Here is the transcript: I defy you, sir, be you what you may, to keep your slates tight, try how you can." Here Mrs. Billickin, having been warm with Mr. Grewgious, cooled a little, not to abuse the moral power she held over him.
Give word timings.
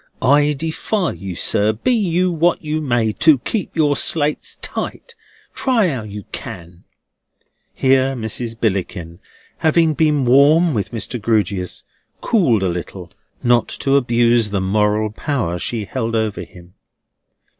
I 0.19 0.53
defy 0.53 1.11
you, 1.11 1.35
sir, 1.35 1.73
be 1.73 1.91
you 1.93 2.31
what 2.31 2.63
you 2.63 2.81
may, 2.81 3.11
to 3.21 3.37
keep 3.37 3.75
your 3.75 3.95
slates 3.95 4.55
tight, 4.55 5.13
try 5.53 5.89
how 5.89 6.01
you 6.01 6.23
can." 6.31 6.85
Here 7.71 8.15
Mrs. 8.15 8.59
Billickin, 8.59 9.19
having 9.59 9.93
been 9.93 10.25
warm 10.25 10.73
with 10.73 10.89
Mr. 10.89 11.21
Grewgious, 11.21 11.83
cooled 12.19 12.63
a 12.63 12.67
little, 12.69 13.11
not 13.43 13.67
to 13.67 13.95
abuse 13.95 14.49
the 14.49 14.59
moral 14.59 15.11
power 15.11 15.59
she 15.59 15.85
held 15.85 16.15
over 16.15 16.41
him. 16.41 16.73